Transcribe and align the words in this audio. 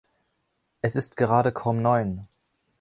Es 0.81 0.95
ist 0.95 1.15
gerade 1.15 1.51
kaum 1.51 1.83
neun. 1.83 2.27